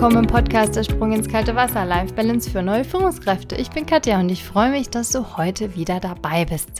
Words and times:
willkommen 0.00 0.24
im 0.24 0.30
Podcast 0.30 0.76
Der 0.76 0.84
Sprung 0.84 1.12
ins 1.12 1.28
kalte 1.28 1.54
Wasser, 1.54 1.84
Life 1.84 2.14
Balance 2.14 2.48
für 2.48 2.62
neue 2.62 2.84
Führungskräfte. 2.84 3.56
Ich 3.56 3.68
bin 3.68 3.84
Katja 3.84 4.18
und 4.18 4.30
ich 4.30 4.42
freue 4.42 4.70
mich, 4.70 4.88
dass 4.88 5.10
du 5.10 5.36
heute 5.36 5.76
wieder 5.76 6.00
dabei 6.00 6.46
bist. 6.46 6.70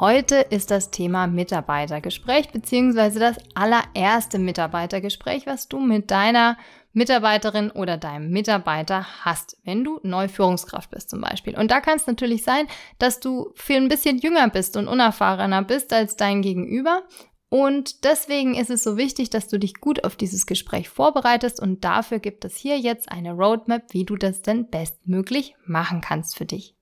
Heute 0.00 0.38
ist 0.50 0.72
das 0.72 0.90
Thema 0.90 1.28
Mitarbeitergespräch 1.28 2.50
beziehungsweise 2.50 3.20
das 3.20 3.36
allererste 3.54 4.40
Mitarbeitergespräch, 4.40 5.46
was 5.46 5.68
du 5.68 5.78
mit 5.78 6.10
deiner 6.10 6.58
Mitarbeiterin 6.92 7.70
oder 7.70 7.96
deinem 7.96 8.30
Mitarbeiter 8.30 9.06
hast, 9.24 9.56
wenn 9.62 9.84
du 9.84 10.00
neu 10.02 10.26
Führungskraft 10.26 10.90
bist 10.90 11.10
zum 11.10 11.20
Beispiel. 11.20 11.56
Und 11.56 11.70
da 11.70 11.80
kann 11.80 11.94
es 11.94 12.08
natürlich 12.08 12.42
sein, 12.42 12.66
dass 12.98 13.20
du 13.20 13.52
viel 13.54 13.76
ein 13.76 13.88
bisschen 13.88 14.18
jünger 14.18 14.48
bist 14.48 14.76
und 14.76 14.88
unerfahrener 14.88 15.62
bist 15.62 15.92
als 15.92 16.16
dein 16.16 16.42
Gegenüber 16.42 17.04
und 17.52 18.04
deswegen 18.04 18.54
ist 18.54 18.70
es 18.70 18.82
so 18.82 18.96
wichtig, 18.96 19.28
dass 19.28 19.46
du 19.46 19.58
dich 19.58 19.74
gut 19.74 20.04
auf 20.04 20.16
dieses 20.16 20.46
Gespräch 20.46 20.88
vorbereitest 20.88 21.60
und 21.60 21.84
dafür 21.84 22.18
gibt 22.18 22.46
es 22.46 22.56
hier 22.56 22.78
jetzt 22.78 23.12
eine 23.12 23.34
Roadmap, 23.34 23.92
wie 23.92 24.06
du 24.06 24.16
das 24.16 24.40
denn 24.40 24.70
bestmöglich 24.70 25.54
machen 25.66 26.00
kannst 26.00 26.38
für 26.38 26.46
dich. 26.46 26.74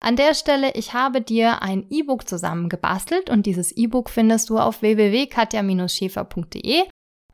An 0.00 0.16
der 0.16 0.34
Stelle, 0.34 0.74
ich 0.74 0.92
habe 0.92 1.20
dir 1.20 1.62
ein 1.62 1.86
E-Book 1.88 2.28
zusammengebastelt 2.28 3.30
und 3.30 3.46
dieses 3.46 3.70
E-Book 3.70 4.10
findest 4.10 4.50
du 4.50 4.58
auf 4.58 4.82
www.katja-schäfer.de. 4.82 6.82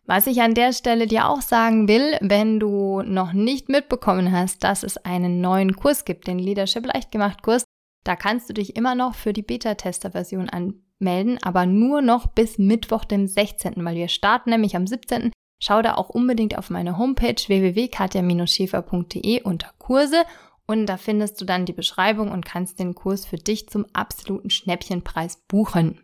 Was 0.04 0.26
ich 0.26 0.42
an 0.42 0.52
der 0.52 0.74
Stelle 0.74 1.06
dir 1.06 1.30
auch 1.30 1.40
sagen 1.40 1.88
will, 1.88 2.18
wenn 2.20 2.60
du 2.60 3.00
noch 3.00 3.32
nicht 3.32 3.70
mitbekommen 3.70 4.30
hast, 4.30 4.62
dass 4.62 4.82
es 4.82 4.98
einen 4.98 5.40
neuen 5.40 5.74
Kurs 5.74 6.04
gibt, 6.04 6.26
den 6.26 6.38
Leadership 6.38 6.84
leicht 6.84 7.10
gemacht 7.10 7.42
Kurs, 7.42 7.64
da 8.04 8.14
kannst 8.14 8.50
du 8.50 8.52
dich 8.52 8.76
immer 8.76 8.94
noch 8.94 9.14
für 9.14 9.32
die 9.32 9.40
Beta-Tester-Version 9.40 10.50
an 10.50 10.83
melden, 11.00 11.38
aber 11.42 11.66
nur 11.66 12.02
noch 12.02 12.26
bis 12.26 12.58
Mittwoch, 12.58 13.04
dem 13.04 13.26
16., 13.26 13.74
weil 13.84 13.96
wir 13.96 14.08
starten 14.08 14.50
nämlich 14.50 14.76
am 14.76 14.86
17. 14.86 15.32
Schau 15.60 15.82
da 15.82 15.94
auch 15.94 16.08
unbedingt 16.10 16.58
auf 16.58 16.70
meine 16.70 16.98
Homepage 16.98 17.36
www.katja-schäfer.de 17.46 19.42
unter 19.42 19.70
Kurse 19.78 20.24
und 20.66 20.86
da 20.86 20.96
findest 20.96 21.40
du 21.40 21.44
dann 21.44 21.66
die 21.66 21.72
Beschreibung 21.72 22.30
und 22.30 22.44
kannst 22.44 22.78
den 22.78 22.94
Kurs 22.94 23.26
für 23.26 23.36
dich 23.36 23.68
zum 23.68 23.86
absoluten 23.92 24.50
Schnäppchenpreis 24.50 25.42
buchen. 25.48 26.00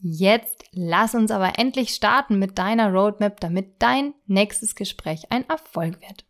Jetzt 0.00 0.64
lass 0.72 1.14
uns 1.14 1.30
aber 1.30 1.58
endlich 1.58 1.90
starten 1.90 2.38
mit 2.38 2.58
deiner 2.58 2.92
Roadmap, 2.92 3.40
damit 3.40 3.80
dein 3.80 4.14
nächstes 4.26 4.74
Gespräch 4.74 5.30
ein 5.30 5.48
Erfolg 5.48 6.00
wird. 6.00 6.24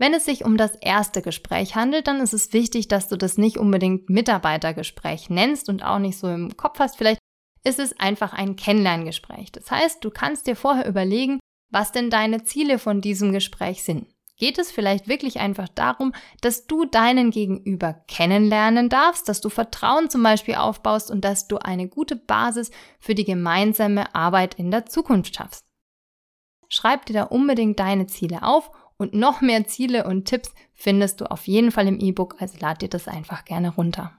Wenn 0.00 0.14
es 0.14 0.24
sich 0.24 0.46
um 0.46 0.56
das 0.56 0.76
erste 0.76 1.20
Gespräch 1.20 1.76
handelt, 1.76 2.06
dann 2.06 2.20
ist 2.20 2.32
es 2.32 2.54
wichtig, 2.54 2.88
dass 2.88 3.08
du 3.08 3.16
das 3.16 3.36
nicht 3.36 3.58
unbedingt 3.58 4.08
Mitarbeitergespräch 4.08 5.28
nennst 5.28 5.68
und 5.68 5.84
auch 5.84 5.98
nicht 5.98 6.16
so 6.16 6.26
im 6.26 6.56
Kopf 6.56 6.78
hast. 6.78 6.96
Vielleicht 6.96 7.20
ist 7.64 7.78
es 7.78 8.00
einfach 8.00 8.32
ein 8.32 8.56
Kennenlerngespräch. 8.56 9.52
Das 9.52 9.70
heißt, 9.70 10.02
du 10.02 10.08
kannst 10.08 10.46
dir 10.46 10.56
vorher 10.56 10.88
überlegen, 10.88 11.38
was 11.70 11.92
denn 11.92 12.08
deine 12.08 12.44
Ziele 12.44 12.78
von 12.78 13.02
diesem 13.02 13.30
Gespräch 13.32 13.82
sind. 13.82 14.06
Geht 14.38 14.58
es 14.58 14.70
vielleicht 14.72 15.06
wirklich 15.06 15.38
einfach 15.38 15.68
darum, 15.68 16.14
dass 16.40 16.66
du 16.66 16.86
deinen 16.86 17.30
Gegenüber 17.30 17.92
kennenlernen 18.08 18.88
darfst, 18.88 19.28
dass 19.28 19.42
du 19.42 19.50
Vertrauen 19.50 20.08
zum 20.08 20.22
Beispiel 20.22 20.54
aufbaust 20.54 21.10
und 21.10 21.26
dass 21.26 21.46
du 21.46 21.58
eine 21.58 21.88
gute 21.88 22.16
Basis 22.16 22.70
für 23.00 23.14
die 23.14 23.26
gemeinsame 23.26 24.14
Arbeit 24.14 24.54
in 24.54 24.70
der 24.70 24.86
Zukunft 24.86 25.36
schaffst? 25.36 25.62
Schreib 26.70 27.04
dir 27.04 27.12
da 27.12 27.22
unbedingt 27.24 27.78
deine 27.78 28.06
Ziele 28.06 28.44
auf 28.44 28.70
und 29.00 29.14
noch 29.14 29.40
mehr 29.40 29.66
Ziele 29.66 30.04
und 30.04 30.26
Tipps 30.26 30.52
findest 30.74 31.22
du 31.22 31.30
auf 31.30 31.46
jeden 31.46 31.72
Fall 31.72 31.88
im 31.88 31.98
E-Book, 31.98 32.36
also 32.38 32.58
lad 32.60 32.82
dir 32.82 32.90
das 32.90 33.08
einfach 33.08 33.46
gerne 33.46 33.74
runter. 33.74 34.12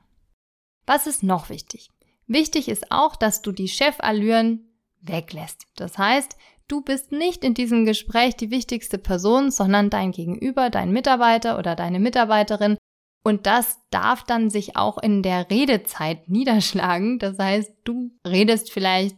Was 0.88 1.06
ist 1.06 1.22
noch 1.22 1.50
wichtig? 1.50 1.92
Wichtig 2.26 2.68
ist 2.68 2.92
auch, 2.92 3.16
dass 3.16 3.44
du 3.44 3.52
die 3.52 3.68
Chefallüren 3.68 4.68
weglässt. 5.00 5.68
Das 5.76 6.00
heißt, 6.00 6.36
du 6.68 6.82
bist 6.82 7.12
nicht 7.12 7.44
in 7.44 7.54
diesem 7.54 7.86
Gespräch 7.86 8.36
die 8.36 8.50
wichtigste 8.50 8.98
Person, 8.98 9.52
sondern 9.52 9.92
dein 9.92 10.12
Gegenüber, 10.12 10.72
dein 10.72 10.92
Mitarbeiter 10.92 11.60
oder 11.60 11.76
deine 11.76 12.00
Mitarbeiterin. 12.00 12.78
Und 13.24 13.46
das 13.46 13.78
darf 13.92 14.24
dann 14.24 14.50
sich 14.50 14.78
auch 14.78 14.98
in 14.98 15.22
der 15.22 15.52
Redezeit 15.52 16.28
niederschlagen. 16.28 17.20
Das 17.20 17.38
heißt, 17.38 17.72
du 17.84 18.10
redest 18.26 18.72
vielleicht 18.72 19.16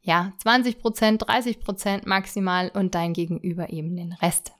ja 0.00 0.32
20 0.38 0.78
Prozent, 0.78 1.28
30 1.28 1.60
Prozent 1.60 2.06
maximal 2.06 2.70
und 2.72 2.94
dein 2.94 3.12
Gegenüber 3.12 3.70
eben 3.70 3.94
den 3.94 4.14
Rest. 4.14 4.52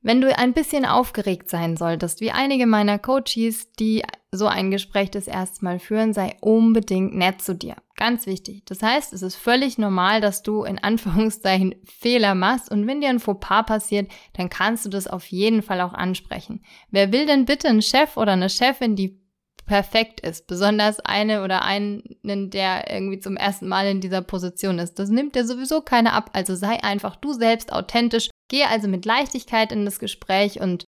Wenn 0.00 0.20
du 0.20 0.36
ein 0.36 0.52
bisschen 0.52 0.84
aufgeregt 0.84 1.50
sein 1.50 1.76
solltest, 1.76 2.20
wie 2.20 2.30
einige 2.30 2.66
meiner 2.66 2.98
Coaches, 2.98 3.72
die 3.72 4.04
so 4.30 4.46
ein 4.46 4.70
Gespräch 4.70 5.10
das 5.10 5.26
erste 5.26 5.64
Mal 5.64 5.80
führen, 5.80 6.12
sei 6.12 6.36
unbedingt 6.40 7.14
nett 7.14 7.42
zu 7.42 7.54
dir. 7.54 7.76
Ganz 7.96 8.26
wichtig. 8.26 8.62
Das 8.66 8.80
heißt, 8.80 9.12
es 9.12 9.22
ist 9.22 9.34
völlig 9.34 9.76
normal, 9.76 10.20
dass 10.20 10.42
du 10.44 10.62
in 10.62 10.78
Anführungszeichen 10.78 11.74
Fehler 11.84 12.36
machst 12.36 12.70
und 12.70 12.86
wenn 12.86 13.00
dir 13.00 13.08
ein 13.08 13.18
Fauxpas 13.18 13.64
passiert, 13.64 14.10
dann 14.34 14.50
kannst 14.50 14.84
du 14.84 14.88
das 14.88 15.08
auf 15.08 15.26
jeden 15.26 15.62
Fall 15.62 15.80
auch 15.80 15.94
ansprechen. 15.94 16.62
Wer 16.90 17.10
will 17.10 17.26
denn 17.26 17.44
bitte 17.44 17.68
einen 17.68 17.82
Chef 17.82 18.16
oder 18.16 18.32
eine 18.32 18.50
Chefin, 18.50 18.94
die 18.94 19.20
perfekt 19.66 20.20
ist, 20.20 20.46
besonders 20.46 21.00
eine 21.00 21.44
oder 21.44 21.62
einen, 21.62 22.02
der 22.22 22.90
irgendwie 22.90 23.20
zum 23.20 23.36
ersten 23.36 23.68
Mal 23.68 23.86
in 23.88 24.00
dieser 24.00 24.22
Position 24.22 24.78
ist. 24.78 24.98
Das 24.98 25.10
nimmt 25.10 25.34
dir 25.34 25.44
sowieso 25.44 25.82
keiner 25.82 26.14
ab, 26.14 26.30
also 26.32 26.54
sei 26.54 26.82
einfach 26.82 27.16
du 27.16 27.32
selbst 27.34 27.72
authentisch 27.72 28.30
Gehe 28.48 28.68
also 28.68 28.88
mit 28.88 29.04
Leichtigkeit 29.04 29.72
in 29.72 29.84
das 29.84 29.98
Gespräch 29.98 30.60
und 30.60 30.84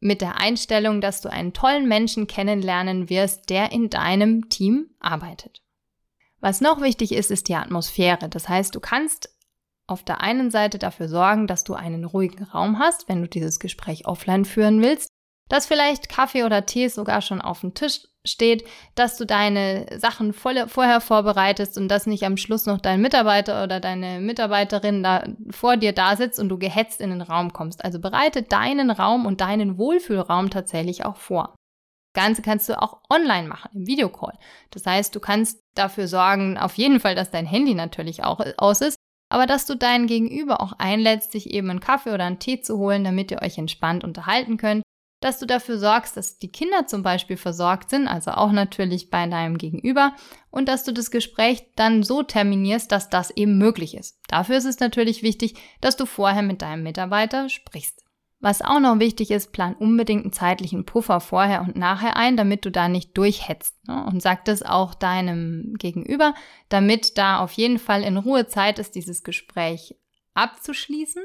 mit 0.00 0.20
der 0.20 0.38
Einstellung, 0.38 1.00
dass 1.00 1.20
du 1.20 1.30
einen 1.30 1.52
tollen 1.52 1.88
Menschen 1.88 2.26
kennenlernen 2.26 3.08
wirst, 3.08 3.50
der 3.50 3.72
in 3.72 3.90
deinem 3.90 4.48
Team 4.48 4.90
arbeitet. 5.00 5.62
Was 6.40 6.60
noch 6.60 6.80
wichtig 6.80 7.12
ist, 7.12 7.30
ist 7.30 7.48
die 7.48 7.54
Atmosphäre. 7.54 8.28
Das 8.28 8.48
heißt, 8.48 8.74
du 8.74 8.80
kannst 8.80 9.30
auf 9.86 10.02
der 10.02 10.20
einen 10.20 10.50
Seite 10.50 10.78
dafür 10.78 11.08
sorgen, 11.08 11.46
dass 11.46 11.64
du 11.64 11.74
einen 11.74 12.04
ruhigen 12.04 12.44
Raum 12.44 12.78
hast, 12.78 13.08
wenn 13.08 13.22
du 13.22 13.28
dieses 13.28 13.60
Gespräch 13.60 14.06
offline 14.06 14.44
führen 14.44 14.82
willst 14.82 15.10
dass 15.48 15.66
vielleicht 15.66 16.08
Kaffee 16.08 16.44
oder 16.44 16.66
Tee 16.66 16.88
sogar 16.88 17.20
schon 17.20 17.40
auf 17.40 17.60
dem 17.60 17.74
Tisch 17.74 18.00
steht, 18.26 18.66
dass 18.94 19.16
du 19.16 19.24
deine 19.24 19.86
Sachen 19.98 20.32
voll, 20.32 20.66
vorher 20.68 21.00
vorbereitest 21.00 21.76
und 21.76 21.88
dass 21.88 22.06
nicht 22.06 22.24
am 22.24 22.36
Schluss 22.36 22.66
noch 22.66 22.80
dein 22.80 23.00
Mitarbeiter 23.00 23.62
oder 23.62 23.80
deine 23.80 24.20
Mitarbeiterin 24.20 25.02
da 25.02 25.24
vor 25.50 25.76
dir 25.76 25.92
da 25.92 26.16
sitzt 26.16 26.38
und 26.38 26.48
du 26.48 26.58
gehetzt 26.58 27.00
in 27.00 27.10
den 27.10 27.20
Raum 27.20 27.52
kommst. 27.52 27.84
Also 27.84 28.00
bereite 28.00 28.42
deinen 28.42 28.90
Raum 28.90 29.26
und 29.26 29.40
deinen 29.40 29.78
Wohlfühlraum 29.78 30.50
tatsächlich 30.50 31.04
auch 31.04 31.16
vor. 31.16 31.54
Ganze 32.14 32.42
kannst 32.42 32.68
du 32.68 32.80
auch 32.80 33.00
online 33.10 33.48
machen, 33.48 33.70
im 33.74 33.86
Videocall. 33.86 34.38
Das 34.70 34.86
heißt, 34.86 35.14
du 35.14 35.20
kannst 35.20 35.60
dafür 35.74 36.06
sorgen, 36.06 36.56
auf 36.56 36.74
jeden 36.74 37.00
Fall, 37.00 37.16
dass 37.16 37.30
dein 37.30 37.46
Handy 37.46 37.74
natürlich 37.74 38.22
auch 38.22 38.40
aus 38.56 38.80
ist, 38.80 38.96
aber 39.32 39.46
dass 39.46 39.66
du 39.66 39.74
deinen 39.74 40.06
Gegenüber 40.06 40.60
auch 40.60 40.74
einlädst, 40.78 41.32
sich 41.32 41.50
eben 41.50 41.70
einen 41.70 41.80
Kaffee 41.80 42.14
oder 42.14 42.24
einen 42.24 42.38
Tee 42.38 42.60
zu 42.60 42.78
holen, 42.78 43.02
damit 43.02 43.32
ihr 43.32 43.42
euch 43.42 43.58
entspannt 43.58 44.04
unterhalten 44.04 44.58
könnt 44.58 44.83
dass 45.24 45.38
du 45.38 45.46
dafür 45.46 45.78
sorgst, 45.78 46.18
dass 46.18 46.38
die 46.38 46.52
Kinder 46.52 46.86
zum 46.86 47.02
Beispiel 47.02 47.38
versorgt 47.38 47.88
sind, 47.88 48.06
also 48.06 48.32
auch 48.32 48.52
natürlich 48.52 49.08
bei 49.08 49.26
deinem 49.26 49.56
Gegenüber, 49.56 50.12
und 50.50 50.68
dass 50.68 50.84
du 50.84 50.92
das 50.92 51.10
Gespräch 51.10 51.64
dann 51.76 52.02
so 52.02 52.22
terminierst, 52.22 52.92
dass 52.92 53.08
das 53.08 53.30
eben 53.30 53.56
möglich 53.56 53.96
ist. 53.96 54.18
Dafür 54.28 54.58
ist 54.58 54.66
es 54.66 54.80
natürlich 54.80 55.22
wichtig, 55.22 55.54
dass 55.80 55.96
du 55.96 56.04
vorher 56.04 56.42
mit 56.42 56.60
deinem 56.60 56.82
Mitarbeiter 56.82 57.48
sprichst. 57.48 58.04
Was 58.40 58.60
auch 58.60 58.80
noch 58.80 58.98
wichtig 58.98 59.30
ist, 59.30 59.50
plan 59.50 59.74
unbedingt 59.74 60.24
einen 60.24 60.32
zeitlichen 60.34 60.84
Puffer 60.84 61.20
vorher 61.20 61.62
und 61.62 61.74
nachher 61.74 62.18
ein, 62.18 62.36
damit 62.36 62.66
du 62.66 62.70
da 62.70 62.88
nicht 62.88 63.16
durchhetzt. 63.16 63.74
Ne? 63.88 64.04
Und 64.04 64.20
sag 64.20 64.44
das 64.44 64.62
auch 64.62 64.92
deinem 64.92 65.72
Gegenüber, 65.78 66.34
damit 66.68 67.16
da 67.16 67.38
auf 67.38 67.52
jeden 67.52 67.78
Fall 67.78 68.02
in 68.02 68.18
Ruhe 68.18 68.46
Zeit 68.46 68.78
ist, 68.78 68.94
dieses 68.94 69.22
Gespräch 69.22 69.96
abzuschließen 70.34 71.22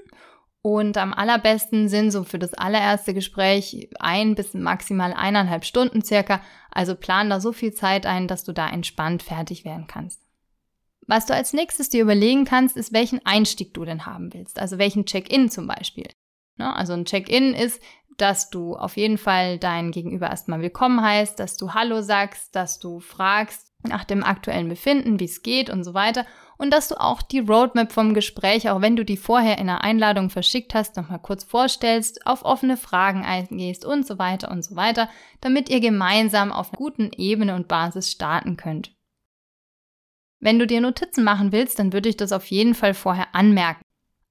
und 0.62 0.98
am 0.98 1.14
allerbesten 1.14 1.88
sind 1.88 2.12
so 2.12 2.24
für 2.24 2.40
das 2.40 2.54
allererste 2.54 3.14
Gespräch 3.14 3.90
ein 4.00 4.36
bis 4.36 4.54
maximal 4.54 5.14
eineinhalb 5.14 5.64
Stunden 5.64 6.04
circa. 6.04 6.42
Also 6.70 6.96
plan 6.96 7.30
da 7.30 7.40
so 7.40 7.54
viel 7.54 7.74
Zeit 7.74 8.06
ein, 8.06 8.28
dass 8.28 8.44
du 8.44 8.52
da 8.52 8.70
entspannt 8.70 9.24
fertig 9.24 9.64
werden 9.64 9.88
kannst. 9.88 10.22
Was 11.08 11.26
du 11.26 11.34
als 11.34 11.54
nächstes 11.54 11.90
dir 11.90 12.04
überlegen 12.04 12.46
kannst, 12.46 12.78
ist, 12.78 12.94
welchen 12.94 13.26
Einstieg 13.26 13.74
du 13.74 13.86
denn 13.86 14.06
haben 14.06 14.34
willst. 14.34 14.60
Also 14.60 14.78
welchen 14.78 15.06
Check-in 15.06 15.50
zum 15.50 15.66
Beispiel. 15.66 16.08
Ne? 16.58 16.76
Also 16.76 16.94
ein 16.94 17.06
Check-in 17.06 17.54
ist, 17.54 17.82
dass 18.18 18.50
du 18.50 18.76
auf 18.76 18.98
jeden 18.98 19.18
Fall 19.18 19.58
dein 19.58 19.92
Gegenüber 19.92 20.30
erstmal 20.30 20.62
willkommen 20.62 21.02
heißt, 21.02 21.40
dass 21.40 21.56
du 21.56 21.74
Hallo 21.74 22.02
sagst, 22.02 22.54
dass 22.54 22.80
du 22.80 23.00
fragst, 23.00 23.70
nach 23.84 24.04
dem 24.04 24.24
aktuellen 24.24 24.68
Befinden, 24.68 25.20
wie 25.20 25.26
es 25.26 25.42
geht 25.42 25.70
und 25.70 25.84
so 25.84 25.94
weiter. 25.94 26.26
Und 26.62 26.72
dass 26.72 26.90
du 26.90 27.00
auch 27.00 27.22
die 27.22 27.40
Roadmap 27.40 27.94
vom 27.94 28.14
Gespräch, 28.14 28.70
auch 28.70 28.82
wenn 28.82 28.98
du 28.98 29.06
die 29.06 29.16
vorher 29.16 29.60
in 29.60 29.68
der 29.68 29.82
Einladung 29.82 30.30
verschickt 30.30 30.74
hast, 30.74 30.98
nochmal 30.98 31.20
kurz 31.20 31.46
vorstellst, 31.46 32.28
auf 32.28 32.44
offene 32.44 32.76
Fragen 32.76 33.24
eingehst 33.24 33.86
und 33.86 34.06
so 34.06 34.20
weiter 34.20 34.52
und 34.52 34.64
so 34.66 34.76
weiter, 34.76 35.10
damit 35.40 35.70
ihr 35.70 35.80
gemeinsam 35.80 36.52
auf 36.52 36.72
einer 36.72 36.78
guten 36.78 37.12
Ebene 37.16 37.56
und 37.56 37.70
Basis 37.70 38.12
starten 38.12 38.58
könnt. 38.58 38.94
Wenn 40.42 40.60
du 40.60 40.68
dir 40.68 40.82
Notizen 40.82 41.24
machen 41.24 41.54
willst, 41.54 41.80
dann 41.80 41.94
würde 41.94 42.10
ich 42.10 42.18
das 42.18 42.34
auf 42.34 42.46
jeden 42.48 42.76
Fall 42.76 42.94
vorher 42.94 43.34
anmerken. 43.34 43.82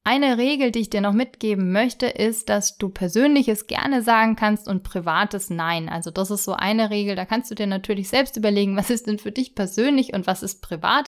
Eine 0.04 0.36
Regel, 0.38 0.70
die 0.70 0.80
ich 0.80 0.90
dir 0.90 1.00
noch 1.00 1.12
mitgeben 1.12 1.72
möchte, 1.72 2.06
ist, 2.06 2.50
dass 2.50 2.76
du 2.76 2.90
Persönliches 2.90 3.66
gerne 3.66 4.02
sagen 4.02 4.36
kannst 4.36 4.68
und 4.68 4.82
Privates 4.82 5.48
nein. 5.50 5.88
Also 5.88 6.10
das 6.10 6.30
ist 6.30 6.44
so 6.44 6.52
eine 6.52 6.90
Regel. 6.90 7.14
Da 7.16 7.24
kannst 7.24 7.50
du 7.50 7.54
dir 7.54 7.66
natürlich 7.66 8.08
selbst 8.08 8.36
überlegen, 8.36 8.76
was 8.76 8.90
ist 8.90 9.06
denn 9.06 9.18
für 9.18 9.32
dich 9.32 9.54
persönlich 9.54 10.14
und 10.14 10.26
was 10.26 10.42
ist 10.42 10.62
privat. 10.62 11.07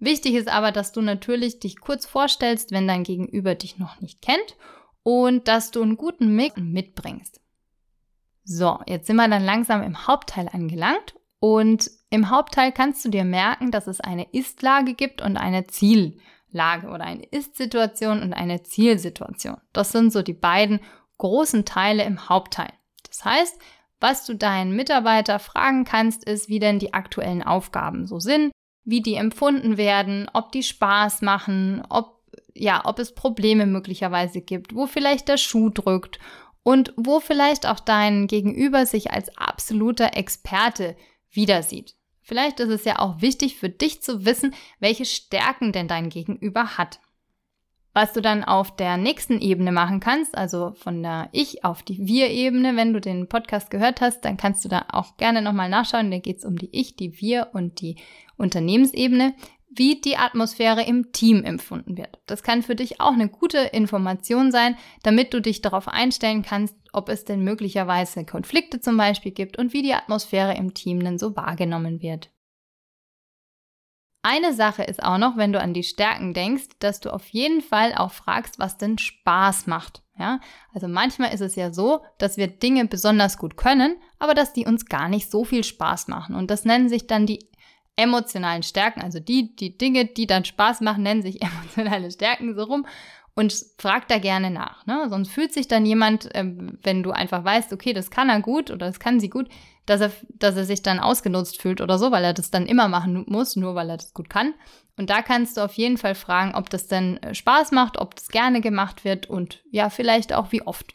Wichtig 0.00 0.34
ist 0.34 0.48
aber, 0.48 0.72
dass 0.72 0.92
du 0.92 1.02
natürlich 1.02 1.60
dich 1.60 1.78
kurz 1.78 2.06
vorstellst, 2.06 2.72
wenn 2.72 2.88
dein 2.88 3.04
Gegenüber 3.04 3.54
dich 3.54 3.78
noch 3.78 4.00
nicht 4.00 4.22
kennt 4.22 4.56
und 5.02 5.46
dass 5.46 5.70
du 5.70 5.82
einen 5.82 5.98
guten 5.98 6.34
Mix 6.34 6.56
mitbringst. 6.56 7.40
So, 8.44 8.78
jetzt 8.86 9.06
sind 9.06 9.16
wir 9.16 9.28
dann 9.28 9.44
langsam 9.44 9.82
im 9.82 10.06
Hauptteil 10.06 10.48
angelangt 10.50 11.14
und 11.38 11.90
im 12.08 12.30
Hauptteil 12.30 12.72
kannst 12.72 13.04
du 13.04 13.10
dir 13.10 13.24
merken, 13.24 13.70
dass 13.70 13.86
es 13.86 14.00
eine 14.00 14.26
Ist-Lage 14.32 14.94
gibt 14.94 15.20
und 15.20 15.36
eine 15.36 15.66
Ziellage 15.66 16.88
oder 16.88 17.04
eine 17.04 17.24
Ist-Situation 17.24 18.22
und 18.22 18.32
eine 18.32 18.62
Zielsituation. 18.62 19.58
Das 19.74 19.92
sind 19.92 20.12
so 20.12 20.22
die 20.22 20.32
beiden 20.32 20.80
großen 21.18 21.66
Teile 21.66 22.04
im 22.04 22.30
Hauptteil. 22.30 22.72
Das 23.06 23.24
heißt, 23.24 23.60
was 24.00 24.24
du 24.24 24.34
deinen 24.34 24.74
Mitarbeiter 24.74 25.38
fragen 25.38 25.84
kannst, 25.84 26.24
ist, 26.24 26.48
wie 26.48 26.58
denn 26.58 26.78
die 26.78 26.94
aktuellen 26.94 27.42
Aufgaben 27.42 28.06
so 28.06 28.18
sind, 28.18 28.50
wie 28.84 29.02
die 29.02 29.14
empfunden 29.14 29.76
werden, 29.76 30.28
ob 30.32 30.52
die 30.52 30.62
Spaß 30.62 31.22
machen, 31.22 31.82
ob 31.88 32.20
ja, 32.54 32.82
ob 32.84 32.98
es 32.98 33.14
Probleme 33.14 33.66
möglicherweise 33.66 34.40
gibt, 34.40 34.74
wo 34.74 34.86
vielleicht 34.86 35.28
der 35.28 35.36
Schuh 35.36 35.70
drückt 35.70 36.18
und 36.62 36.92
wo 36.96 37.20
vielleicht 37.20 37.66
auch 37.66 37.80
dein 37.80 38.26
Gegenüber 38.26 38.86
sich 38.86 39.12
als 39.12 39.36
absoluter 39.36 40.16
Experte 40.16 40.96
wieder 41.30 41.62
sieht. 41.62 41.94
Vielleicht 42.22 42.60
ist 42.60 42.68
es 42.68 42.84
ja 42.84 42.98
auch 42.98 43.20
wichtig 43.20 43.56
für 43.56 43.70
dich 43.70 44.02
zu 44.02 44.24
wissen, 44.24 44.54
welche 44.78 45.04
Stärken 45.04 45.72
denn 45.72 45.88
dein 45.88 46.10
Gegenüber 46.10 46.76
hat. 46.76 47.00
Was 47.92 48.12
du 48.12 48.20
dann 48.20 48.44
auf 48.44 48.76
der 48.76 48.96
nächsten 48.96 49.40
Ebene 49.40 49.72
machen 49.72 49.98
kannst, 49.98 50.38
also 50.38 50.72
von 50.76 51.02
der 51.02 51.28
Ich 51.32 51.64
auf 51.64 51.82
die 51.82 52.06
Wir-Ebene, 52.06 52.76
wenn 52.76 52.92
du 52.92 53.00
den 53.00 53.28
Podcast 53.28 53.70
gehört 53.70 54.00
hast, 54.00 54.24
dann 54.24 54.36
kannst 54.36 54.64
du 54.64 54.68
da 54.68 54.86
auch 54.92 55.16
gerne 55.16 55.42
nochmal 55.42 55.68
nachschauen. 55.68 56.10
Da 56.10 56.18
geht 56.18 56.38
es 56.38 56.44
um 56.44 56.56
die 56.56 56.70
Ich, 56.72 56.94
die 56.94 57.20
Wir 57.20 57.48
und 57.52 57.80
die 57.80 57.96
Unternehmensebene 58.36 59.34
wie 59.70 60.00
die 60.00 60.16
Atmosphäre 60.16 60.82
im 60.82 61.12
Team 61.12 61.44
empfunden 61.44 61.96
wird. 61.96 62.18
Das 62.26 62.42
kann 62.42 62.62
für 62.62 62.74
dich 62.74 63.00
auch 63.00 63.12
eine 63.12 63.28
gute 63.28 63.58
Information 63.58 64.50
sein, 64.50 64.76
damit 65.04 65.32
du 65.32 65.40
dich 65.40 65.62
darauf 65.62 65.86
einstellen 65.86 66.42
kannst, 66.42 66.74
ob 66.92 67.08
es 67.08 67.24
denn 67.24 67.44
möglicherweise 67.44 68.24
Konflikte 68.24 68.80
zum 68.80 68.96
Beispiel 68.96 69.32
gibt 69.32 69.58
und 69.58 69.72
wie 69.72 69.82
die 69.82 69.94
Atmosphäre 69.94 70.56
im 70.56 70.74
Team 70.74 71.02
denn 71.02 71.18
so 71.18 71.36
wahrgenommen 71.36 72.02
wird. 72.02 72.30
Eine 74.22 74.52
Sache 74.52 74.82
ist 74.82 75.02
auch 75.02 75.16
noch, 75.16 75.36
wenn 75.36 75.52
du 75.52 75.60
an 75.60 75.72
die 75.72 75.82
Stärken 75.82 76.34
denkst, 76.34 76.68
dass 76.78 77.00
du 77.00 77.10
auf 77.10 77.26
jeden 77.28 77.62
Fall 77.62 77.94
auch 77.94 78.12
fragst, 78.12 78.58
was 78.58 78.76
denn 78.76 78.98
Spaß 78.98 79.66
macht. 79.66 80.02
Ja, 80.18 80.40
also 80.74 80.86
manchmal 80.86 81.32
ist 81.32 81.40
es 81.40 81.56
ja 81.56 81.72
so, 81.72 82.00
dass 82.18 82.36
wir 82.36 82.46
Dinge 82.46 82.84
besonders 82.84 83.38
gut 83.38 83.56
können, 83.56 83.96
aber 84.18 84.34
dass 84.34 84.52
die 84.52 84.66
uns 84.66 84.84
gar 84.84 85.08
nicht 85.08 85.30
so 85.30 85.44
viel 85.44 85.64
Spaß 85.64 86.08
machen. 86.08 86.34
Und 86.34 86.50
das 86.50 86.66
nennen 86.66 86.90
sich 86.90 87.06
dann 87.06 87.24
die 87.24 87.48
emotionalen 87.96 88.62
Stärken, 88.62 89.00
also 89.00 89.18
die, 89.18 89.56
die 89.56 89.78
Dinge, 89.78 90.04
die 90.04 90.26
dann 90.26 90.44
Spaß 90.44 90.82
machen, 90.82 91.02
nennen 91.02 91.22
sich 91.22 91.40
emotionale 91.42 92.10
Stärken 92.10 92.54
so 92.54 92.64
rum 92.64 92.86
und 93.34 93.54
frag 93.78 94.08
da 94.08 94.18
gerne 94.18 94.50
nach. 94.50 94.84
Ne? 94.86 95.06
Sonst 95.08 95.30
fühlt 95.30 95.54
sich 95.54 95.68
dann 95.68 95.86
jemand, 95.86 96.34
äh, 96.34 96.44
wenn 96.82 97.02
du 97.02 97.10
einfach 97.10 97.42
weißt, 97.42 97.72
okay, 97.72 97.94
das 97.94 98.10
kann 98.10 98.28
er 98.28 98.40
gut 98.40 98.70
oder 98.70 98.86
das 98.86 99.00
kann 99.00 99.20
sie 99.20 99.30
gut, 99.30 99.48
dass 99.86 100.00
er, 100.00 100.12
dass 100.28 100.56
er 100.56 100.64
sich 100.64 100.82
dann 100.82 101.00
ausgenutzt 101.00 101.60
fühlt 101.60 101.80
oder 101.80 101.98
so, 101.98 102.10
weil 102.10 102.24
er 102.24 102.34
das 102.34 102.50
dann 102.50 102.66
immer 102.66 102.88
machen 102.88 103.24
muss, 103.28 103.56
nur 103.56 103.74
weil 103.74 103.90
er 103.90 103.96
das 103.96 104.14
gut 104.14 104.30
kann. 104.30 104.54
Und 104.96 105.10
da 105.10 105.22
kannst 105.22 105.56
du 105.56 105.62
auf 105.62 105.72
jeden 105.74 105.96
Fall 105.96 106.14
fragen, 106.14 106.54
ob 106.54 106.70
das 106.70 106.86
denn 106.86 107.22
äh, 107.22 107.34
Spaß 107.34 107.72
macht, 107.72 107.98
ob 107.98 108.14
das 108.14 108.28
gerne 108.28 108.60
gemacht 108.60 109.04
wird 109.04 109.28
und 109.28 109.62
ja, 109.70 109.90
vielleicht 109.90 110.32
auch 110.32 110.52
wie 110.52 110.62
oft. 110.62 110.94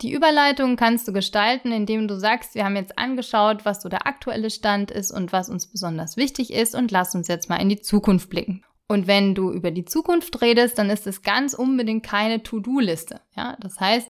Die 0.00 0.12
Überleitung 0.12 0.76
kannst 0.76 1.06
du 1.06 1.12
gestalten, 1.12 1.70
indem 1.70 2.08
du 2.08 2.18
sagst, 2.18 2.54
wir 2.54 2.64
haben 2.64 2.76
jetzt 2.76 2.98
angeschaut, 2.98 3.64
was 3.64 3.80
so 3.80 3.88
der 3.88 4.06
aktuelle 4.06 4.50
Stand 4.50 4.90
ist 4.90 5.12
und 5.12 5.32
was 5.32 5.48
uns 5.48 5.66
besonders 5.70 6.16
wichtig 6.16 6.52
ist 6.52 6.74
und 6.74 6.90
lass 6.90 7.14
uns 7.14 7.28
jetzt 7.28 7.48
mal 7.48 7.60
in 7.60 7.68
die 7.68 7.80
Zukunft 7.80 8.28
blicken. 8.28 8.64
Und 8.88 9.06
wenn 9.06 9.34
du 9.34 9.50
über 9.50 9.70
die 9.70 9.84
Zukunft 9.84 10.40
redest, 10.42 10.78
dann 10.78 10.90
ist 10.90 11.06
es 11.06 11.22
ganz 11.22 11.54
unbedingt 11.54 12.04
keine 12.04 12.42
To-Do-Liste. 12.42 13.20
Ja, 13.36 13.56
das 13.60 13.80
heißt, 13.80 14.08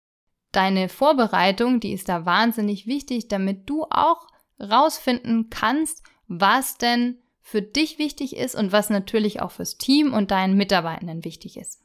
deine 0.57 0.89
Vorbereitung, 0.89 1.81
die 1.81 1.93
ist 1.93 2.09
da 2.09 2.25
wahnsinnig 2.25 2.87
wichtig, 2.87 3.29
damit 3.29 3.69
du 3.69 3.85
auch 3.91 4.27
rausfinden 4.61 5.51
kannst, 5.51 6.03
was 6.29 6.79
denn 6.79 7.19
für 7.43 7.63
dich 7.63 7.99
wichtig 7.99 8.37
ist 8.37 8.57
und 8.57 8.73
was 8.73 8.91
natürlich 8.91 9.41
auch 9.41 9.53
fürs 9.53 9.79
Team 9.79 10.13
und 10.13 10.31
deinen 10.31 10.57
Mitarbeitenden 10.57 11.25
wichtig 11.25 11.57
ist. 11.57 11.81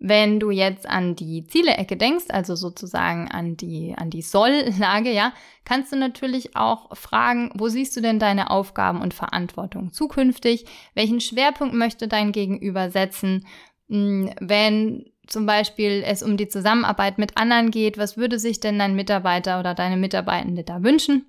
Wenn 0.00 0.38
du 0.38 0.50
jetzt 0.50 0.88
an 0.88 1.16
die 1.16 1.44
Ziele-Ecke 1.44 1.96
denkst, 1.96 2.26
also 2.28 2.54
sozusagen 2.54 3.28
an 3.28 3.56
die, 3.56 3.94
an 3.96 4.10
die 4.10 4.22
Soll-Lage, 4.22 5.10
ja, 5.10 5.32
kannst 5.64 5.92
du 5.92 5.96
natürlich 5.96 6.54
auch 6.54 6.94
fragen, 6.96 7.50
wo 7.54 7.68
siehst 7.68 7.96
du 7.96 8.00
denn 8.00 8.18
deine 8.18 8.50
Aufgaben 8.50 9.00
und 9.00 9.14
Verantwortung 9.14 9.92
zukünftig? 9.92 10.66
Welchen 10.94 11.20
Schwerpunkt 11.20 11.74
möchte 11.74 12.06
dein 12.06 12.30
Gegenüber 12.30 12.90
setzen? 12.90 13.46
Hm, 13.88 14.30
wenn 14.38 15.10
zum 15.28 15.46
Beispiel 15.46 16.02
es 16.04 16.22
um 16.22 16.36
die 16.36 16.48
Zusammenarbeit 16.48 17.18
mit 17.18 17.36
anderen 17.36 17.70
geht, 17.70 17.98
was 17.98 18.16
würde 18.16 18.38
sich 18.38 18.60
denn 18.60 18.78
dein 18.78 18.94
Mitarbeiter 18.94 19.60
oder 19.60 19.74
deine 19.74 19.96
Mitarbeitende 19.96 20.64
da 20.64 20.82
wünschen? 20.82 21.26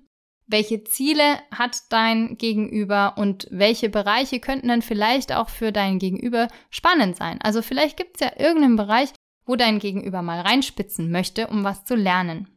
welche 0.50 0.82
Ziele 0.84 1.38
hat 1.52 1.78
dein 1.90 2.36
Gegenüber 2.36 3.14
und 3.16 3.46
welche 3.50 3.88
Bereiche 3.88 4.40
könnten 4.40 4.68
dann 4.68 4.82
vielleicht 4.82 5.32
auch 5.32 5.48
für 5.48 5.72
dein 5.72 5.98
Gegenüber 5.98 6.48
spannend 6.70 7.16
sein. 7.16 7.38
Also 7.42 7.62
vielleicht 7.62 7.96
gibt 7.96 8.16
es 8.16 8.26
ja 8.26 8.32
irgendeinen 8.36 8.76
Bereich, 8.76 9.10
wo 9.46 9.56
dein 9.56 9.78
Gegenüber 9.78 10.22
mal 10.22 10.40
reinspitzen 10.40 11.10
möchte, 11.10 11.46
um 11.46 11.64
was 11.64 11.84
zu 11.84 11.94
lernen. 11.94 12.48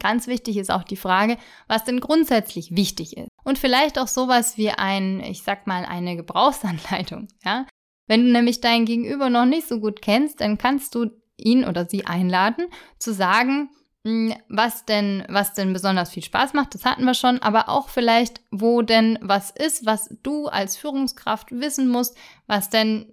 Ganz 0.00 0.26
wichtig 0.26 0.56
ist 0.56 0.70
auch 0.70 0.84
die 0.84 0.96
Frage, 0.96 1.38
was 1.66 1.84
denn 1.84 2.00
grundsätzlich 2.00 2.76
wichtig 2.76 3.16
ist. 3.16 3.28
Und 3.44 3.58
vielleicht 3.58 3.98
auch 3.98 4.06
sowas 4.06 4.56
wie 4.56 4.70
ein, 4.70 5.20
ich 5.20 5.42
sag 5.42 5.66
mal, 5.66 5.84
eine 5.84 6.16
Gebrauchsanleitung, 6.16 7.28
ja. 7.44 7.66
Wenn 8.08 8.24
du 8.24 8.32
nämlich 8.32 8.60
dein 8.60 8.84
Gegenüber 8.84 9.30
noch 9.30 9.46
nicht 9.46 9.68
so 9.68 9.78
gut 9.78 10.02
kennst, 10.02 10.40
dann 10.40 10.58
kannst 10.58 10.94
du 10.96 11.10
ihn 11.36 11.64
oder 11.64 11.86
sie 11.88 12.06
einladen, 12.06 12.66
zu 12.98 13.14
sagen, 13.14 13.70
hm, 14.04 14.34
was 14.48 14.84
denn, 14.84 15.24
was 15.28 15.54
denn 15.54 15.72
besonders 15.72 16.10
viel 16.10 16.22
Spaß 16.22 16.54
macht, 16.54 16.74
das 16.74 16.84
hatten 16.84 17.04
wir 17.04 17.14
schon, 17.14 17.40
aber 17.40 17.68
auch 17.68 17.88
vielleicht, 17.88 18.40
wo 18.50 18.82
denn 18.82 19.18
was 19.22 19.50
ist, 19.50 19.86
was 19.86 20.14
du 20.22 20.46
als 20.46 20.76
Führungskraft 20.76 21.52
wissen 21.52 21.88
musst, 21.88 22.16
was 22.46 22.70
denn, 22.70 23.12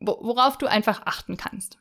worauf 0.00 0.56
du 0.58 0.66
einfach 0.66 1.02
achten 1.04 1.36
kannst. 1.36 1.78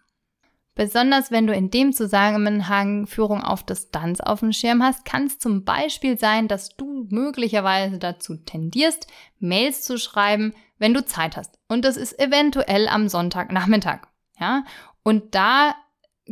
Besonders 0.74 1.32
wenn 1.32 1.48
du 1.48 1.54
in 1.54 1.70
dem 1.70 1.94
Zusammenhang 1.94 3.08
Führung 3.08 3.42
auf 3.42 3.64
Distanz 3.64 4.20
auf 4.20 4.42
dem 4.42 4.52
Schirm 4.52 4.84
hast, 4.84 5.06
kann 5.06 5.28
es 5.28 5.40
zum 5.40 5.64
Beispiel 5.64 6.20
sein, 6.20 6.50
dass 6.50 6.76
du 6.76 6.95
möglicherweise 7.10 7.98
dazu 7.98 8.36
tendierst, 8.36 9.08
Mails 9.40 9.84
zu 9.84 9.98
schreiben, 9.98 10.54
wenn 10.78 10.94
du 10.94 11.06
Zeit 11.06 11.38
hast. 11.38 11.58
Und 11.68 11.86
das 11.86 11.98
ist 11.98 12.20
eventuell 12.20 12.88
am 12.88 13.08
Sonntagnachmittag. 13.08 14.08
Ja, 14.40 14.64
und 15.04 15.36
da 15.36 15.76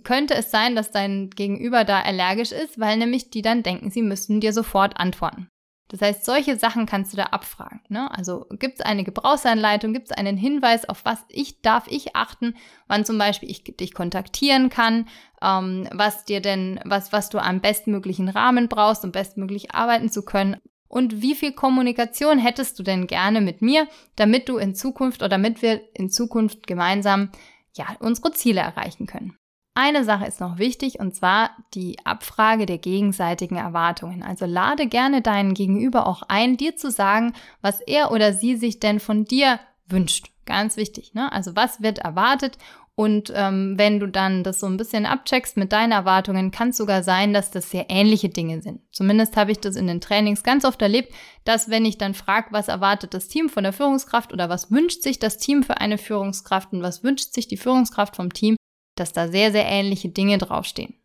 könnte 0.03 0.33
es 0.33 0.49
sein, 0.49 0.75
dass 0.75 0.91
dein 0.91 1.29
Gegenüber 1.29 1.83
da 1.83 2.01
allergisch 2.01 2.51
ist, 2.51 2.79
weil 2.79 2.97
nämlich 2.97 3.29
die 3.29 3.41
dann 3.41 3.63
denken, 3.63 3.91
sie 3.91 4.01
müssten 4.01 4.39
dir 4.39 4.51
sofort 4.51 4.97
antworten. 4.97 5.49
Das 5.89 6.01
heißt, 6.01 6.25
solche 6.25 6.57
Sachen 6.57 6.85
kannst 6.85 7.13
du 7.13 7.17
da 7.17 7.25
abfragen. 7.25 7.81
Ne? 7.87 8.09
Also 8.15 8.47
gibt 8.51 8.79
es 8.79 8.81
eine 8.85 9.03
Gebrauchsanleitung, 9.03 9.93
gibt 9.93 10.09
es 10.09 10.17
einen 10.17 10.37
Hinweis, 10.37 10.87
auf 10.89 11.05
was 11.05 11.19
ich 11.29 11.61
darf 11.61 11.87
ich 11.87 12.15
achten, 12.15 12.55
wann 12.87 13.05
zum 13.05 13.17
Beispiel 13.17 13.51
ich 13.51 13.63
dich 13.63 13.93
kontaktieren 13.93 14.69
kann, 14.69 15.07
ähm, 15.41 15.87
was 15.93 16.25
dir 16.25 16.41
denn, 16.41 16.79
was, 16.85 17.11
was 17.11 17.29
du 17.29 17.37
am 17.37 17.61
bestmöglichen 17.61 18.29
Rahmen 18.29 18.69
brauchst, 18.69 19.03
um 19.03 19.11
bestmöglich 19.11 19.75
arbeiten 19.75 20.09
zu 20.09 20.23
können. 20.23 20.57
Und 20.87 21.21
wie 21.21 21.35
viel 21.35 21.53
Kommunikation 21.53 22.37
hättest 22.37 22.77
du 22.79 22.83
denn 22.83 23.07
gerne 23.07 23.41
mit 23.41 23.61
mir, 23.61 23.87
damit 24.15 24.47
du 24.47 24.57
in 24.57 24.75
Zukunft 24.75 25.21
oder 25.21 25.29
damit 25.29 25.61
wir 25.61 25.81
in 25.95 26.09
Zukunft 26.09 26.67
gemeinsam 26.67 27.29
ja, 27.75 27.87
unsere 27.99 28.31
Ziele 28.31 28.61
erreichen 28.61 29.07
können? 29.07 29.37
Eine 29.75 30.03
Sache 30.03 30.25
ist 30.25 30.39
noch 30.39 30.59
wichtig 30.59 30.99
und 30.99 31.15
zwar 31.15 31.49
die 31.73 31.97
Abfrage 32.05 32.67
der 32.67 32.77
gegenseitigen 32.77 33.55
Erwartungen. 33.55 34.21
Also 34.21 34.45
lade 34.45 34.87
gerne 34.87 35.21
deinen 35.21 35.55
Gegenüber 35.55 36.05
auch 36.05 36.21
ein, 36.27 36.57
dir 36.57 36.75
zu 36.75 36.91
sagen, 36.91 37.33
was 37.61 37.81
er 37.81 38.11
oder 38.11 38.33
sie 38.33 38.55
sich 38.55 38.79
denn 38.79 38.99
von 38.99 39.25
dir 39.25 39.59
wünscht. 39.87 40.29
Ganz 40.45 40.77
wichtig. 40.77 41.13
Ne? 41.13 41.31
Also 41.31 41.55
was 41.55 41.81
wird 41.81 41.99
erwartet 41.99 42.57
und 42.95 43.33
ähm, 43.35 43.73
wenn 43.77 43.99
du 43.99 44.07
dann 44.07 44.43
das 44.43 44.59
so 44.59 44.67
ein 44.67 44.77
bisschen 44.77 45.07
abcheckst 45.07 45.57
mit 45.57 45.71
deinen 45.71 45.91
Erwartungen, 45.91 46.51
kann 46.51 46.69
es 46.69 46.77
sogar 46.77 47.01
sein, 47.01 47.33
dass 47.33 47.49
das 47.49 47.71
sehr 47.71 47.87
ähnliche 47.89 48.29
Dinge 48.29 48.61
sind. 48.61 48.81
Zumindest 48.91 49.35
habe 49.35 49.51
ich 49.51 49.59
das 49.59 49.75
in 49.75 49.87
den 49.87 49.99
Trainings 49.99 50.43
ganz 50.43 50.63
oft 50.63 50.79
erlebt, 50.79 51.11
dass 51.43 51.69
wenn 51.69 51.85
ich 51.85 51.97
dann 51.97 52.13
frage, 52.13 52.49
was 52.51 52.67
erwartet 52.67 53.15
das 53.15 53.27
Team 53.27 53.49
von 53.49 53.63
der 53.63 53.73
Führungskraft 53.73 54.31
oder 54.31 54.47
was 54.47 54.69
wünscht 54.69 55.01
sich 55.01 55.17
das 55.17 55.39
Team 55.39 55.63
für 55.63 55.77
eine 55.77 55.97
Führungskraft 55.97 56.71
und 56.71 56.83
was 56.83 57.03
wünscht 57.03 57.33
sich 57.33 57.47
die 57.47 57.57
Führungskraft 57.57 58.15
vom 58.15 58.31
Team, 58.31 58.57
dass 58.95 59.13
da 59.13 59.27
sehr, 59.27 59.51
sehr 59.51 59.65
ähnliche 59.65 60.09
Dinge 60.09 60.37
draufstehen. 60.37 60.95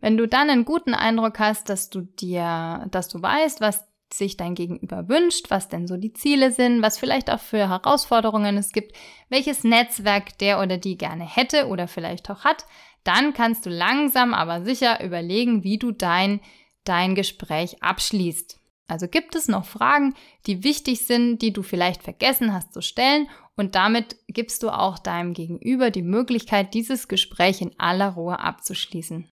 Wenn 0.00 0.16
du 0.16 0.28
dann 0.28 0.50
einen 0.50 0.64
guten 0.64 0.94
Eindruck 0.94 1.38
hast, 1.38 1.68
dass 1.68 1.90
du 1.90 2.02
dir, 2.02 2.86
dass 2.90 3.08
du 3.08 3.20
weißt, 3.22 3.60
was 3.60 3.84
sich 4.12 4.36
dein 4.36 4.54
Gegenüber 4.54 5.08
wünscht, 5.08 5.50
was 5.50 5.68
denn 5.68 5.86
so 5.86 5.96
die 5.96 6.12
Ziele 6.12 6.52
sind, 6.52 6.82
was 6.82 6.98
vielleicht 6.98 7.30
auch 7.30 7.40
für 7.40 7.68
Herausforderungen 7.68 8.56
es 8.56 8.72
gibt, 8.72 8.94
welches 9.28 9.64
Netzwerk 9.64 10.38
der 10.38 10.60
oder 10.60 10.78
die 10.78 10.96
gerne 10.96 11.26
hätte 11.26 11.66
oder 11.66 11.88
vielleicht 11.88 12.30
auch 12.30 12.44
hat, 12.44 12.66
dann 13.04 13.34
kannst 13.34 13.66
du 13.66 13.70
langsam 13.70 14.34
aber 14.34 14.64
sicher 14.64 15.02
überlegen, 15.02 15.64
wie 15.64 15.78
du 15.78 15.92
dein, 15.92 16.40
dein 16.84 17.14
Gespräch 17.14 17.82
abschließt. 17.82 18.60
Also 18.88 19.08
gibt 19.08 19.34
es 19.34 19.48
noch 19.48 19.64
Fragen, 19.64 20.14
die 20.46 20.62
wichtig 20.62 21.06
sind, 21.06 21.42
die 21.42 21.52
du 21.52 21.62
vielleicht 21.62 22.02
vergessen 22.02 22.52
hast 22.52 22.72
zu 22.72 22.82
stellen 22.82 23.28
und 23.56 23.74
damit 23.74 24.16
gibst 24.28 24.62
du 24.62 24.70
auch 24.70 24.98
deinem 24.98 25.32
Gegenüber 25.32 25.90
die 25.90 26.02
Möglichkeit, 26.02 26.74
dieses 26.74 27.08
Gespräch 27.08 27.62
in 27.62 27.72
aller 27.78 28.10
Ruhe 28.10 28.38
abzuschließen. 28.38 29.30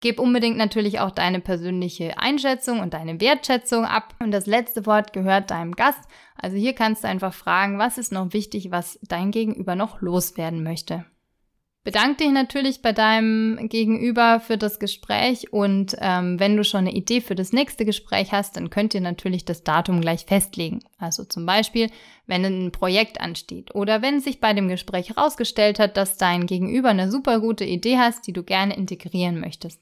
Gib 0.00 0.20
unbedingt 0.20 0.56
natürlich 0.56 1.00
auch 1.00 1.10
deine 1.10 1.40
persönliche 1.40 2.18
Einschätzung 2.18 2.80
und 2.80 2.94
deine 2.94 3.20
Wertschätzung 3.20 3.84
ab. 3.84 4.14
Und 4.20 4.30
das 4.30 4.46
letzte 4.46 4.86
Wort 4.86 5.12
gehört 5.12 5.50
deinem 5.50 5.72
Gast. 5.74 6.00
Also 6.36 6.56
hier 6.56 6.72
kannst 6.72 7.02
du 7.02 7.08
einfach 7.08 7.34
fragen, 7.34 7.78
was 7.78 7.98
ist 7.98 8.12
noch 8.12 8.32
wichtig, 8.32 8.70
was 8.70 9.00
dein 9.02 9.32
Gegenüber 9.32 9.74
noch 9.74 10.00
loswerden 10.00 10.62
möchte. 10.62 11.04
Bedank 11.88 12.18
dich 12.18 12.30
natürlich 12.30 12.82
bei 12.82 12.92
deinem 12.92 13.66
Gegenüber 13.70 14.40
für 14.40 14.58
das 14.58 14.78
Gespräch 14.78 15.54
und 15.54 15.96
ähm, 16.00 16.38
wenn 16.38 16.54
du 16.54 16.62
schon 16.62 16.80
eine 16.80 16.92
Idee 16.92 17.22
für 17.22 17.34
das 17.34 17.54
nächste 17.54 17.86
Gespräch 17.86 18.30
hast, 18.30 18.58
dann 18.58 18.68
könnt 18.68 18.92
ihr 18.92 19.00
natürlich 19.00 19.46
das 19.46 19.64
Datum 19.64 20.02
gleich 20.02 20.26
festlegen. 20.26 20.80
Also 20.98 21.24
zum 21.24 21.46
Beispiel, 21.46 21.88
wenn 22.26 22.44
ein 22.44 22.72
Projekt 22.72 23.22
ansteht 23.22 23.74
oder 23.74 24.02
wenn 24.02 24.20
sich 24.20 24.38
bei 24.38 24.52
dem 24.52 24.68
Gespräch 24.68 25.08
herausgestellt 25.08 25.78
hat, 25.78 25.96
dass 25.96 26.18
dein 26.18 26.44
Gegenüber 26.44 26.90
eine 26.90 27.10
super 27.10 27.40
gute 27.40 27.64
Idee 27.64 27.96
hast, 27.96 28.26
die 28.26 28.34
du 28.34 28.42
gerne 28.42 28.76
integrieren 28.76 29.40
möchtest. 29.40 29.80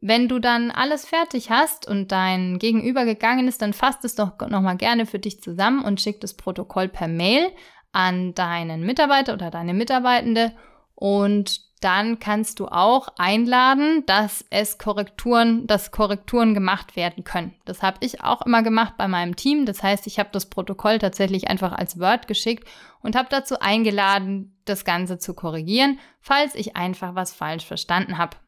Wenn 0.00 0.26
du 0.26 0.40
dann 0.40 0.72
alles 0.72 1.06
fertig 1.06 1.50
hast 1.50 1.86
und 1.86 2.10
dein 2.10 2.58
Gegenüber 2.58 3.04
gegangen 3.04 3.46
ist, 3.46 3.62
dann 3.62 3.74
fasst 3.74 4.04
es 4.04 4.16
doch 4.16 4.40
nochmal 4.48 4.76
gerne 4.76 5.06
für 5.06 5.20
dich 5.20 5.40
zusammen 5.40 5.84
und 5.84 6.00
schick 6.00 6.20
das 6.20 6.34
Protokoll 6.34 6.88
per 6.88 7.06
Mail 7.06 7.52
an 7.92 8.34
deinen 8.34 8.84
Mitarbeiter 8.84 9.34
oder 9.34 9.52
deine 9.52 9.72
Mitarbeitende 9.72 10.50
und 10.96 11.66
dann 11.80 12.18
kannst 12.18 12.58
du 12.58 12.66
auch 12.66 13.08
einladen, 13.18 14.04
dass 14.06 14.44
es 14.50 14.78
Korrekturen, 14.78 15.66
dass 15.66 15.92
Korrekturen 15.92 16.54
gemacht 16.54 16.96
werden 16.96 17.22
können. 17.22 17.54
Das 17.66 17.82
habe 17.82 17.98
ich 18.00 18.24
auch 18.24 18.42
immer 18.42 18.62
gemacht 18.62 18.94
bei 18.96 19.06
meinem 19.06 19.36
Team. 19.36 19.66
Das 19.66 19.82
heißt, 19.82 20.06
ich 20.06 20.18
habe 20.18 20.30
das 20.32 20.46
Protokoll 20.46 20.98
tatsächlich 20.98 21.48
einfach 21.48 21.72
als 21.72 22.00
Word 22.00 22.28
geschickt 22.28 22.66
und 23.02 23.14
habe 23.14 23.28
dazu 23.30 23.60
eingeladen, 23.60 24.58
das 24.64 24.86
Ganze 24.86 25.18
zu 25.18 25.34
korrigieren, 25.34 26.00
falls 26.18 26.54
ich 26.54 26.76
einfach 26.76 27.14
was 27.14 27.34
falsch 27.34 27.66
verstanden 27.66 28.16
habe. 28.16 28.38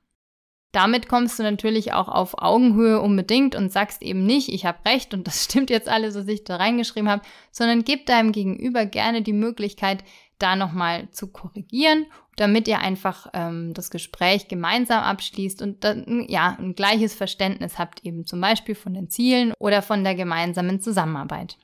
Damit 0.73 1.09
kommst 1.09 1.39
du 1.39 1.43
natürlich 1.43 1.93
auch 1.95 2.09
auf 2.09 2.43
Augenhöhe 2.43 3.01
unbedingt 3.01 3.55
und 3.55 3.73
sagst 3.73 4.03
eben 4.03 4.25
nicht, 4.27 4.51
ich 4.51 4.67
habe 4.67 4.85
recht 4.87 5.15
und 5.15 5.27
das 5.27 5.45
stimmt 5.47 5.71
jetzt 5.71 5.89
alles, 5.89 6.15
was 6.15 6.29
ich 6.29 6.45
da 6.45 6.57
reingeschrieben 6.57 7.11
habe, 7.11 7.23
sondern 7.51 7.85
gib 7.85 8.07
deinem 8.07 8.33
Gegenüber 8.33 8.87
gerne 8.87 9.23
die 9.23 9.33
Möglichkeit, 9.33 10.03
da 10.39 10.57
nochmal 10.57 11.11
zu 11.11 11.29
korrigieren, 11.29 12.07
damit 12.37 12.69
ihr 12.69 12.79
einfach 12.79 13.29
ähm, 13.33 13.75
das 13.75 13.91
Gespräch 13.91 14.49
gemeinsam 14.49 15.03
abschließt 15.03 15.61
und 15.63 15.85
dann, 15.85 16.25
ja, 16.29 16.57
ein 16.59 16.75
gleiches 16.75 17.15
Verständnis 17.15 17.79
habt, 17.79 18.05
eben 18.05 18.27
zum 18.27 18.41
Beispiel 18.41 18.75
von 18.75 18.95
den 18.95 19.11
Zielen 19.11 19.53
oder 19.59 19.83
von 19.83 20.05
der 20.05 20.15
gemeinsamen 20.15 20.81
Zusammenarbeit. 20.81 21.59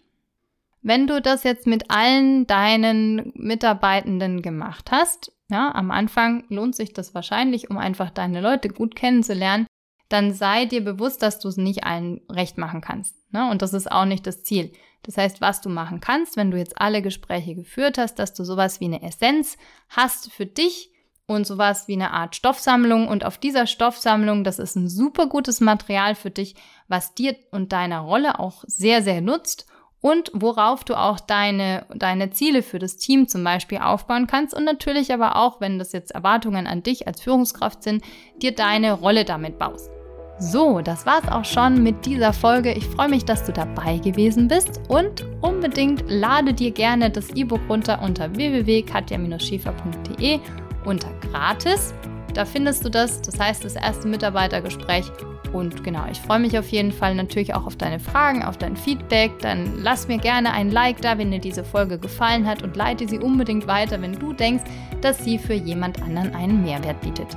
Wenn 0.83 1.07
du 1.07 1.23
das 1.23 1.45
jetzt 1.45 1.67
mit 1.67 1.91
allen 1.91 2.47
deinen 2.47 3.33
Mitarbeitenden 3.35 4.43
gemacht 4.43 4.91
hast, 4.91 5.33
ja, 5.49 5.75
am 5.75 5.91
Anfang 5.91 6.45
lohnt 6.49 6.75
sich 6.75 6.93
das 6.93 7.15
wahrscheinlich, 7.15 7.71
um 7.71 7.79
einfach 7.79 8.11
deine 8.11 8.41
Leute 8.41 8.69
gut 8.69 8.95
kennenzulernen, 8.95 9.67
dann 10.09 10.33
sei 10.33 10.67
dir 10.67 10.85
bewusst, 10.85 11.23
dass 11.23 11.39
du 11.39 11.49
es 11.49 11.57
nicht 11.57 11.85
allen 11.85 12.21
recht 12.31 12.59
machen 12.59 12.81
kannst. 12.81 13.17
Ne? 13.33 13.51
Und 13.51 13.63
das 13.63 13.73
ist 13.73 13.91
auch 13.91 14.05
nicht 14.05 14.27
das 14.27 14.43
Ziel. 14.43 14.73
Das 15.05 15.17
heißt, 15.17 15.41
was 15.41 15.61
du 15.61 15.69
machen 15.69 16.01
kannst, 16.01 16.37
wenn 16.37 16.51
du 16.51 16.59
jetzt 16.59 16.81
alle 16.81 17.03
Gespräche 17.03 17.55
geführt 17.55 17.99
hast, 17.99 18.19
dass 18.19 18.35
du 18.35 18.45
sowas 18.45 18.81
wie 18.81 18.87
eine 18.87 19.03
Essenz 19.03 19.57
hast 19.89 20.33
für 20.33 20.47
dich 20.47 20.91
und 21.27 21.47
sowas 21.47 21.89
wie 21.89 21.95
eine 21.95 22.13
Art 22.13 22.35
Stoffsammlung. 22.37 23.09
Und 23.09 23.25
auf 23.25 23.39
dieser 23.39 23.67
Stoffsammlung, 23.67 24.45
das 24.45 24.59
ist 24.59 24.77
ein 24.77 24.89
super 24.89 25.27
gutes 25.27 25.61
Material 25.61 26.15
für 26.15 26.31
dich, 26.31 26.55
was 26.89 27.15
dir 27.15 27.37
und 27.51 27.73
deiner 27.73 28.01
Rolle 28.01 28.39
auch 28.39 28.65
sehr, 28.67 29.03
sehr 29.03 29.21
nutzt 29.21 29.67
und 30.01 30.31
worauf 30.35 30.85
du 30.85 30.97
auch 30.97 31.19
deine, 31.19 31.87
deine 31.95 32.31
Ziele 32.31 32.63
für 32.63 32.79
das 32.79 32.99
Team 32.99 33.27
zum 33.27 33.43
Beispiel 33.43 33.79
aufbauen 33.79 34.27
kannst 34.27 34.53
und 34.53 34.65
natürlich 34.65 35.15
aber 35.15 35.37
auch, 35.37 35.63
wenn 35.63 35.79
das 35.79 35.93
jetzt 35.93 36.11
Erwartungen 36.11 36.67
an 36.67 36.83
dich 36.83 37.07
als 37.07 37.23
Führungskraft 37.23 37.83
sind, 37.83 38.05
dir 38.43 38.55
deine 38.55 38.93
Rolle 38.93 39.25
damit 39.25 39.59
baust. 39.59 39.94
So, 40.41 40.81
das 40.81 41.07
war's 41.07 41.29
auch 41.29 41.45
schon 41.45 41.85
mit 41.85 42.07
dieser 42.07 42.33
Folge. 42.33 42.73
Ich 42.73 42.87
freue 42.87 43.09
mich, 43.09 43.25
dass 43.25 43.45
du 43.45 43.53
dabei 43.53 43.99
gewesen 43.99 44.49
bist 44.49 44.81
und 44.89 45.25
unbedingt 45.41 46.03
lade 46.09 46.53
dir 46.53 46.73
gerne 46.73 47.11
das 47.11 47.31
E-Book 47.31 47.61
runter 47.69 48.03
unter 48.03 48.35
www.katja-schiefer.de 48.35 50.41
unter 50.85 51.11
gratis. 51.21 51.95
Da 52.35 52.45
findest 52.45 52.85
du 52.85 52.91
das, 52.91 53.23
das 53.23 53.39
heißt 53.39 53.65
das 53.65 53.77
erste 53.77 54.09
Mitarbeitergespräch. 54.09 55.05
Und 55.53 55.85
genau, 55.85 56.03
ich 56.11 56.21
freue 56.21 56.41
mich 56.41 56.59
auf 56.59 56.67
jeden 56.71 56.91
Fall 56.91 57.15
natürlich 57.15 57.55
auch 57.55 57.65
auf 57.65 57.77
deine 57.77 58.01
Fragen, 58.01 58.43
auf 58.43 58.59
dein 58.59 58.77
Feedback. 58.77 59.39
Dann 59.39 59.85
lass 59.85 60.09
mir 60.09 60.19
gerne 60.19 60.53
ein 60.53 60.73
Like 60.73 61.01
da, 61.01 61.17
wenn 61.17 61.31
dir 61.31 61.39
diese 61.39 61.63
Folge 61.63 61.97
gefallen 61.97 62.45
hat 62.45 62.65
und 62.65 62.75
leite 62.75 63.07
sie 63.07 63.21
unbedingt 63.21 63.69
weiter, 63.69 64.03
wenn 64.03 64.15
du 64.15 64.33
denkst, 64.33 64.65
dass 65.01 65.23
sie 65.23 65.39
für 65.39 65.55
jemand 65.55 66.03
anderen 66.03 66.35
einen 66.35 66.65
Mehrwert 66.65 67.01
bietet. 67.03 67.29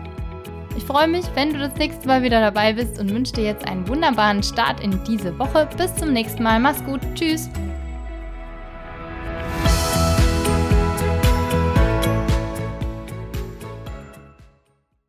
Ich 0.78 0.84
freue 0.84 1.08
mich, 1.08 1.26
wenn 1.34 1.52
du 1.52 1.60
das 1.60 1.76
nächste 1.76 2.08
Mal 2.08 2.22
wieder 2.22 2.40
dabei 2.40 2.72
bist 2.72 3.00
und 3.00 3.10
wünsche 3.10 3.34
dir 3.34 3.46
jetzt 3.46 3.68
einen 3.68 3.88
wunderbaren 3.88 4.44
Start 4.44 4.80
in 4.80 5.04
diese 5.06 5.38
Woche. 5.40 5.68
Bis 5.76 5.96
zum 5.96 6.14
nächsten 6.14 6.44
Mal. 6.44 6.60
Mach's 6.60 6.84
gut. 6.86 7.02
Tschüss. 7.16 7.50